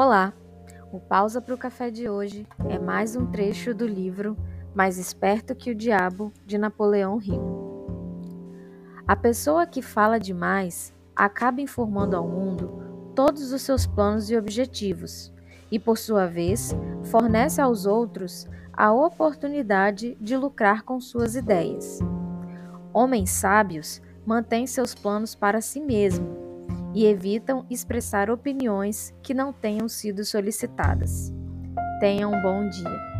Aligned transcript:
Olá! 0.00 0.32
O 0.92 1.00
Pausa 1.00 1.40
para 1.40 1.52
o 1.52 1.58
Café 1.58 1.90
de 1.90 2.08
hoje 2.08 2.46
é 2.68 2.78
mais 2.78 3.16
um 3.16 3.26
trecho 3.26 3.74
do 3.74 3.84
livro 3.84 4.36
Mais 4.72 4.96
Esperto 4.96 5.56
que 5.56 5.72
o 5.72 5.74
Diabo, 5.74 6.32
de 6.46 6.56
Napoleão 6.56 7.20
Hill. 7.20 8.22
A 9.08 9.16
pessoa 9.16 9.66
que 9.66 9.82
fala 9.82 10.20
demais 10.20 10.94
acaba 11.16 11.60
informando 11.60 12.14
ao 12.14 12.28
mundo 12.28 13.10
todos 13.12 13.50
os 13.50 13.60
seus 13.60 13.88
planos 13.88 14.30
e 14.30 14.36
objetivos, 14.36 15.32
e, 15.68 15.80
por 15.80 15.98
sua 15.98 16.28
vez, 16.28 16.76
fornece 17.10 17.60
aos 17.60 17.84
outros 17.84 18.46
a 18.72 18.92
oportunidade 18.92 20.16
de 20.20 20.36
lucrar 20.36 20.84
com 20.84 21.00
suas 21.00 21.34
ideias. 21.34 21.98
Homens 22.92 23.30
sábios 23.30 24.00
mantêm 24.24 24.64
seus 24.64 24.94
planos 24.94 25.34
para 25.34 25.60
si 25.60 25.80
mesmos 25.80 26.37
e 26.98 27.06
evitam 27.06 27.64
expressar 27.70 28.28
opiniões 28.28 29.14
que 29.22 29.32
não 29.32 29.52
tenham 29.52 29.88
sido 29.88 30.24
solicitadas. 30.24 31.32
Tenha 32.00 32.26
um 32.26 32.42
bom 32.42 32.68
dia. 32.68 33.17